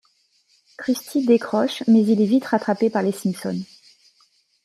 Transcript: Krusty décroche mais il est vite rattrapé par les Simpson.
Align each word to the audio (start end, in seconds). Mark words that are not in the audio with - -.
Krusty 0.79 1.27
décroche 1.27 1.83
mais 1.85 2.01
il 2.01 2.19
est 2.21 2.25
vite 2.25 2.45
rattrapé 2.45 2.89
par 2.89 3.03
les 3.03 3.11
Simpson. 3.11 3.59